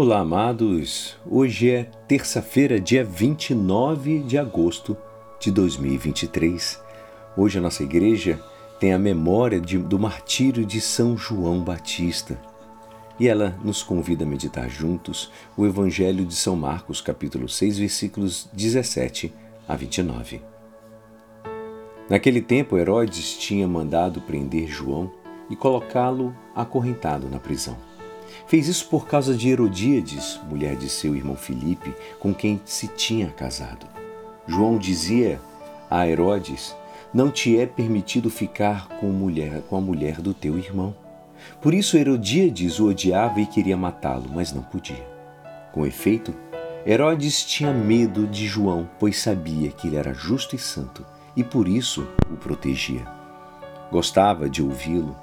Olá, 0.00 0.20
amados. 0.20 1.16
Hoje 1.28 1.72
é 1.72 1.82
terça-feira, 2.06 2.78
dia 2.78 3.04
29 3.04 4.20
de 4.20 4.38
agosto 4.38 4.96
de 5.40 5.50
2023. 5.50 6.80
Hoje 7.36 7.58
a 7.58 7.60
nossa 7.60 7.82
igreja 7.82 8.40
tem 8.78 8.92
a 8.92 8.98
memória 8.98 9.60
de, 9.60 9.76
do 9.76 9.98
martírio 9.98 10.64
de 10.64 10.80
São 10.80 11.16
João 11.16 11.64
Batista. 11.64 12.40
E 13.18 13.26
ela 13.26 13.58
nos 13.64 13.82
convida 13.82 14.22
a 14.22 14.26
meditar 14.26 14.70
juntos 14.70 15.32
o 15.56 15.66
Evangelho 15.66 16.24
de 16.24 16.36
São 16.36 16.54
Marcos, 16.54 17.00
capítulo 17.00 17.48
6, 17.48 17.78
versículos 17.78 18.48
17 18.52 19.34
a 19.66 19.74
29. 19.74 20.40
Naquele 22.08 22.40
tempo, 22.40 22.78
Herodes 22.78 23.36
tinha 23.36 23.66
mandado 23.66 24.20
prender 24.20 24.68
João 24.68 25.10
e 25.50 25.56
colocá-lo 25.56 26.32
acorrentado 26.54 27.28
na 27.28 27.40
prisão. 27.40 27.87
Fez 28.46 28.68
isso 28.68 28.88
por 28.88 29.06
causa 29.06 29.34
de 29.34 29.48
Herodíades, 29.48 30.40
mulher 30.48 30.76
de 30.76 30.88
seu 30.88 31.14
irmão 31.14 31.36
Filipe, 31.36 31.92
com 32.18 32.32
quem 32.32 32.60
se 32.64 32.88
tinha 32.88 33.28
casado. 33.28 33.86
João 34.46 34.78
dizia 34.78 35.40
a 35.90 36.06
Herodes: 36.08 36.74
Não 37.12 37.30
te 37.30 37.58
é 37.58 37.66
permitido 37.66 38.30
ficar 38.30 38.88
com, 39.00 39.08
mulher, 39.08 39.62
com 39.68 39.76
a 39.76 39.80
mulher 39.80 40.20
do 40.20 40.32
teu 40.32 40.56
irmão. 40.58 40.94
Por 41.60 41.74
isso 41.74 41.96
Herodíades 41.96 42.80
o 42.80 42.88
odiava 42.88 43.40
e 43.40 43.46
queria 43.46 43.76
matá-lo, 43.76 44.26
mas 44.32 44.52
não 44.52 44.62
podia. 44.62 45.06
Com 45.72 45.86
efeito, 45.86 46.34
Herodes 46.86 47.44
tinha 47.44 47.72
medo 47.72 48.26
de 48.26 48.46
João, 48.46 48.88
pois 48.98 49.20
sabia 49.20 49.70
que 49.70 49.88
ele 49.88 49.96
era 49.96 50.14
justo 50.14 50.56
e 50.56 50.58
santo, 50.58 51.04
e 51.36 51.44
por 51.44 51.68
isso 51.68 52.08
o 52.30 52.36
protegia. 52.36 53.06
Gostava 53.90 54.48
de 54.48 54.62
ouvi-lo, 54.62 55.14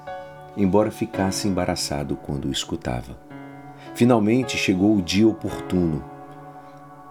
embora 0.56 0.90
ficasse 0.90 1.46
embaraçado 1.46 2.16
quando 2.16 2.46
o 2.46 2.52
escutava. 2.52 3.18
Finalmente 3.94 4.56
chegou 4.56 4.96
o 4.96 5.02
dia 5.02 5.28
oportuno. 5.28 6.04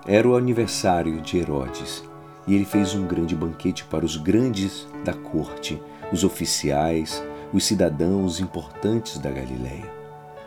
Era 0.06 0.28
o 0.28 0.36
aniversário 0.36 1.22
de 1.22 1.38
Herodes, 1.38 2.04
e 2.48 2.54
ele 2.54 2.66
fez 2.66 2.94
um 2.94 3.06
grande 3.08 3.36
banquete 3.36 3.84
para 3.86 4.06
os 4.06 4.18
grandes 4.18 4.88
da 5.04 5.14
corte, 5.14 5.82
os 6.12 6.24
oficiais, 6.24 7.24
os 7.52 7.64
cidadãos 7.66 8.40
importantes 8.40 9.18
da 9.18 9.32
Galiléia. 9.32 9.92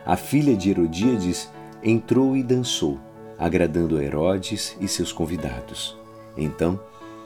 A 0.05 0.15
filha 0.15 0.55
de 0.55 0.69
Herodíades 0.69 1.51
entrou 1.83 2.35
e 2.35 2.43
dançou, 2.43 2.99
agradando 3.37 4.01
Herodes 4.01 4.77
e 4.79 4.87
seus 4.87 5.11
convidados. 5.11 5.97
Então 6.37 6.79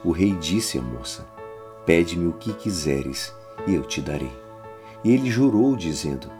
o 0.03 0.11
rei 0.11 0.33
disse 0.33 0.77
à 0.77 0.81
moça: 0.81 1.25
Pede-me 1.85 2.27
o 2.27 2.33
que 2.33 2.53
quiseres, 2.53 3.33
e 3.67 3.73
eu 3.73 3.83
te 3.83 4.01
darei. 4.01 4.42
E 5.03 5.11
ele 5.11 5.29
jurou, 5.29 5.75
dizendo: 5.75 6.31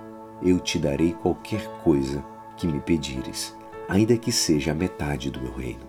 Eu 0.41 0.59
te 0.59 0.79
darei 0.79 1.13
qualquer 1.13 1.67
coisa 1.83 2.23
que 2.55 2.67
me 2.67 2.79
pedires, 2.79 3.55
ainda 3.87 4.17
que 4.17 4.31
seja 4.31 4.71
a 4.71 4.75
metade 4.75 5.29
do 5.29 5.41
meu 5.41 5.53
reino. 5.53 5.85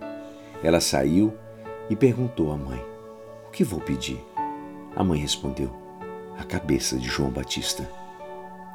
Ela 0.62 0.80
saiu 0.80 1.33
e 1.89 1.95
perguntou 1.95 2.52
à 2.52 2.56
mãe: 2.56 2.83
O 3.47 3.50
que 3.50 3.62
vou 3.62 3.80
pedir? 3.80 4.19
A 4.97 5.05
mãe 5.05 5.19
respondeu: 5.19 5.84
a 6.39 6.45
cabeça 6.45 6.97
de 6.97 7.08
João 7.08 7.30
Batista. 7.30 7.89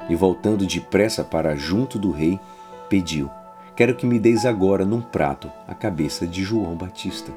E 0.08 0.14
voltando 0.14 0.66
depressa 0.66 1.22
para 1.22 1.56
junto 1.56 1.98
do 1.98 2.10
rei, 2.10 2.38
pediu: 2.88 3.30
Quero 3.76 3.94
que 3.94 4.06
me 4.06 4.18
deis 4.18 4.44
agora 4.44 4.84
num 4.84 5.00
prato 5.00 5.50
a 5.68 5.74
cabeça 5.74 6.26
de 6.26 6.42
João 6.42 6.74
Batista. 6.74 7.32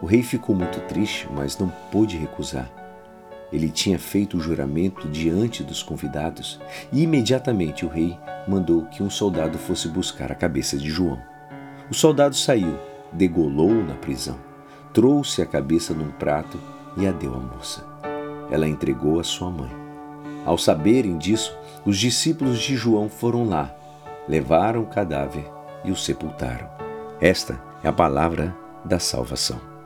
O 0.00 0.06
rei 0.06 0.22
ficou 0.22 0.54
muito 0.54 0.80
triste, 0.82 1.28
mas 1.34 1.58
não 1.58 1.68
pôde 1.90 2.16
recusar. 2.16 2.70
Ele 3.52 3.70
tinha 3.70 3.98
feito 3.98 4.36
o 4.36 4.40
juramento 4.40 5.08
diante 5.08 5.62
dos 5.62 5.82
convidados 5.82 6.60
e 6.92 7.02
imediatamente 7.02 7.86
o 7.86 7.88
rei 7.88 8.18
mandou 8.46 8.84
que 8.86 9.02
um 9.02 9.10
soldado 9.10 9.58
fosse 9.58 9.88
buscar 9.88 10.30
a 10.30 10.34
cabeça 10.34 10.76
de 10.76 10.90
João. 10.90 11.18
O 11.90 11.94
soldado 11.94 12.34
saiu, 12.34 12.78
degolou-o 13.12 13.84
na 13.84 13.94
prisão, 13.94 14.38
trouxe 14.92 15.40
a 15.40 15.46
cabeça 15.46 15.94
num 15.94 16.10
prato 16.10 16.60
e 16.96 17.06
a 17.06 17.12
deu 17.12 17.34
à 17.34 17.38
moça 17.38 17.98
ela 18.50 18.68
entregou 18.68 19.20
a 19.20 19.24
sua 19.24 19.50
mãe. 19.50 19.70
Ao 20.44 20.56
saberem 20.56 21.18
disso, 21.18 21.56
os 21.84 21.98
discípulos 21.98 22.58
de 22.58 22.76
João 22.76 23.08
foram 23.08 23.44
lá, 23.44 23.74
levaram 24.28 24.82
o 24.82 24.86
cadáver 24.86 25.44
e 25.84 25.90
o 25.90 25.96
sepultaram. 25.96 26.68
Esta 27.20 27.60
é 27.82 27.88
a 27.88 27.92
palavra 27.92 28.56
da 28.84 28.98
salvação. 28.98 29.77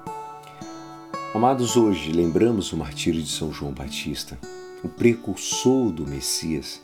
Amados, 1.34 1.78
hoje 1.78 2.12
lembramos 2.12 2.74
o 2.74 2.76
martírio 2.76 3.22
de 3.22 3.30
São 3.30 3.50
João 3.50 3.72
Batista, 3.72 4.38
o 4.84 4.88
precursor 4.88 5.90
do 5.90 6.06
Messias. 6.06 6.82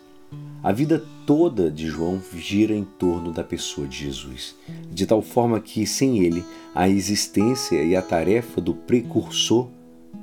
A 0.62 0.72
vida 0.72 1.04
toda 1.26 1.70
de 1.70 1.86
João 1.86 2.18
gira 2.34 2.74
em 2.74 2.82
torno 2.82 3.30
da 3.30 3.44
pessoa 3.44 3.86
de 3.86 4.06
Jesus, 4.06 4.54
de 4.90 5.04
tal 5.04 5.20
forma 5.20 5.60
que, 5.60 5.86
sem 5.86 6.24
ele, 6.24 6.42
a 6.74 6.88
existência 6.88 7.82
e 7.82 7.94
a 7.94 8.00
tarefa 8.00 8.58
do 8.58 8.72
precursor 8.72 9.68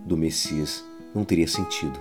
do 0.04 0.18
Messias 0.18 0.84
não 1.14 1.24
teria 1.24 1.48
sentido. 1.48 2.00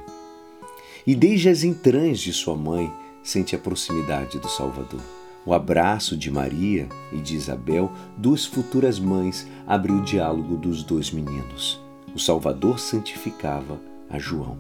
E 1.07 1.15
desde 1.15 1.51
as 1.51 1.63
entranhas 1.63 2.21
de 2.21 2.33
sua 2.33 2.57
mãe 2.57 2.91
sente 3.23 3.55
a 3.55 3.59
proximidade 3.59 4.39
do 4.39 4.49
Salvador. 4.49 5.03
O 5.45 5.53
abraço 5.53 6.17
de 6.17 6.31
Maria 6.31 6.89
e 7.13 7.19
de 7.19 7.37
Isabel, 7.37 7.93
duas 8.17 8.47
futuras 8.47 8.99
mães, 8.99 9.47
abriu 9.67 9.97
o 9.97 10.03
diálogo 10.03 10.57
dos 10.57 10.83
dois 10.83 11.11
meninos. 11.11 11.84
O 12.15 12.19
Salvador 12.19 12.79
santificava 12.79 13.81
a 14.09 14.19
João 14.19 14.57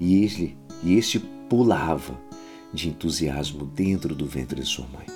e 0.00 0.24
este, 0.24 0.56
e 0.82 0.96
este 0.96 1.18
pulava 1.18 2.18
de 2.72 2.88
entusiasmo 2.88 3.66
dentro 3.66 4.14
do 4.14 4.26
ventre 4.26 4.60
de 4.60 4.66
sua 4.66 4.86
mãe. 4.86 5.06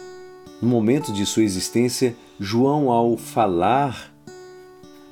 No 0.61 0.69
momento 0.69 1.13
de 1.13 1.25
sua 1.25 1.43
existência, 1.43 2.15
João, 2.39 2.91
ao 2.91 3.17
falar, 3.17 4.15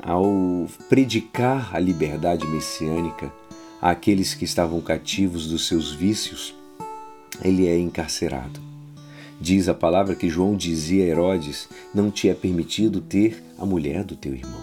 ao 0.03 0.67
predicar 0.89 1.75
a 1.75 1.79
liberdade 1.79 2.47
messiânica, 2.47 3.33
àqueles 3.81 4.35
que 4.35 4.45
estavam 4.45 4.81
cativos 4.81 5.47
dos 5.47 5.67
seus 5.67 5.93
vícios, 5.93 6.55
ele 7.43 7.67
é 7.67 7.79
encarcerado. 7.79 8.61
Diz 9.41 9.69
a 9.69 9.75
palavra 9.75 10.15
que 10.15 10.29
João 10.29 10.57
dizia 10.57 11.05
a 11.05 11.09
Herodes: 11.09 11.69
Não 11.95 12.11
te 12.11 12.29
é 12.29 12.35
permitido 12.35 13.01
ter 13.01 13.43
a 13.57 13.65
mulher 13.65 14.05
do 14.05 14.17
teu 14.17 14.35
irmão. 14.35 14.61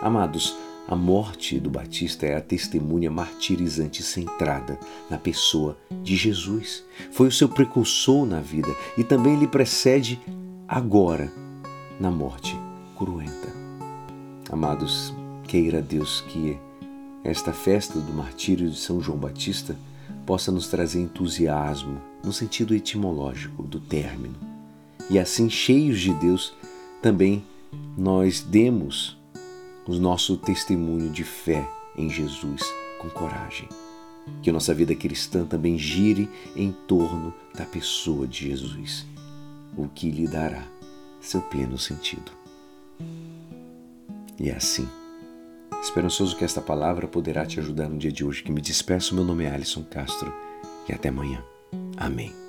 Amados, 0.00 0.56
a 0.88 0.94
morte 0.94 1.58
do 1.58 1.68
Batista 1.68 2.26
é 2.26 2.36
a 2.36 2.40
testemunha 2.40 3.10
martirizante 3.10 4.02
centrada 4.02 4.78
na 5.10 5.18
pessoa 5.18 5.76
de 6.02 6.14
Jesus. 6.14 6.84
Foi 7.10 7.26
o 7.26 7.32
seu 7.32 7.48
precursor 7.48 8.24
na 8.24 8.40
vida 8.40 8.74
e 8.96 9.02
também 9.02 9.36
lhe 9.36 9.48
precede 9.48 10.20
agora 10.68 11.32
na 11.98 12.10
morte 12.10 12.56
cruenta. 12.96 13.52
Amados, 14.50 15.12
queira 15.48 15.82
Deus 15.82 16.20
que 16.28 16.56
esta 17.24 17.52
festa 17.52 17.98
do 17.98 18.12
martírio 18.12 18.70
de 18.70 18.78
São 18.78 19.00
João 19.00 19.18
Batista 19.18 19.76
possa 20.24 20.52
nos 20.52 20.68
trazer 20.68 21.00
entusiasmo 21.00 22.00
no 22.22 22.32
sentido 22.32 22.74
etimológico 22.74 23.64
do 23.64 23.80
término. 23.80 24.36
E 25.10 25.18
assim, 25.18 25.50
cheios 25.50 26.00
de 26.00 26.12
Deus, 26.14 26.54
também 27.02 27.44
nós 27.96 28.40
demos 28.40 29.16
o 29.86 29.94
nosso 29.94 30.36
testemunho 30.36 31.10
de 31.10 31.24
fé 31.24 31.68
em 31.96 32.10
Jesus 32.10 32.62
com 32.98 33.08
coragem. 33.08 33.68
Que 34.42 34.50
a 34.50 34.52
nossa 34.52 34.74
vida 34.74 34.94
cristã 34.94 35.44
também 35.44 35.78
gire 35.78 36.28
em 36.54 36.72
torno 36.72 37.32
da 37.54 37.64
pessoa 37.64 38.26
de 38.26 38.48
Jesus, 38.48 39.06
o 39.76 39.88
que 39.88 40.10
lhe 40.10 40.26
dará 40.26 40.64
seu 41.20 41.40
pleno 41.40 41.78
sentido. 41.78 42.32
E 44.38 44.50
é 44.50 44.56
assim 44.56 44.88
Esperançoso 45.82 46.36
que 46.36 46.44
esta 46.44 46.60
palavra 46.60 47.06
poderá 47.06 47.46
te 47.46 47.60
ajudar 47.60 47.88
no 47.88 47.96
dia 47.98 48.12
de 48.12 48.24
hoje. 48.24 48.42
Que 48.42 48.52
me 48.52 48.60
despeço, 48.60 49.14
meu 49.14 49.24
nome 49.24 49.44
é 49.44 49.50
Alisson 49.50 49.84
Castro 49.84 50.32
e 50.88 50.92
até 50.92 51.08
amanhã. 51.08 51.42
Amém. 51.96 52.45